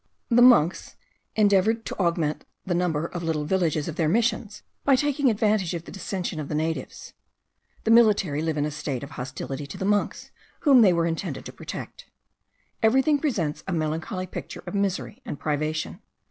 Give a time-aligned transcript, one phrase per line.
[0.29, 0.95] The monks
[1.35, 5.85] endeavour to augment the number of little villages of their Missions, by taking advantage of
[5.85, 7.13] the dissensions of the natives.
[7.83, 11.45] The military live in a state of hostility to the monks, whom they were intended
[11.45, 12.07] to protect.
[12.81, 16.01] Everything presents a melancholy picture of misery and privation.